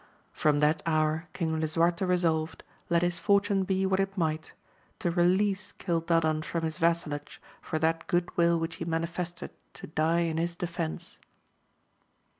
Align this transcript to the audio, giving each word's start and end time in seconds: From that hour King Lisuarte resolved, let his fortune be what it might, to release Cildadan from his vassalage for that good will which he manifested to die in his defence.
From 0.33 0.61
that 0.61 0.81
hour 0.87 1.27
King 1.31 1.59
Lisuarte 1.59 2.03
resolved, 2.07 2.63
let 2.89 3.03
his 3.03 3.19
fortune 3.19 3.65
be 3.65 3.85
what 3.85 3.99
it 3.99 4.17
might, 4.17 4.53
to 4.97 5.11
release 5.11 5.73
Cildadan 5.77 6.41
from 6.43 6.63
his 6.63 6.79
vassalage 6.79 7.39
for 7.61 7.77
that 7.77 8.07
good 8.07 8.35
will 8.35 8.57
which 8.57 8.77
he 8.77 8.83
manifested 8.85 9.51
to 9.75 9.85
die 9.85 10.21
in 10.21 10.37
his 10.37 10.55
defence. 10.55 11.19